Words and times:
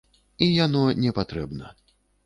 І 0.45 0.47
яно 0.65 0.83
не 1.05 1.15
патрэбна. 1.21 1.65